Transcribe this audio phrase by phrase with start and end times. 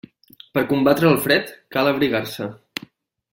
[0.57, 2.49] Per combatre el fred, cal abrigar-se.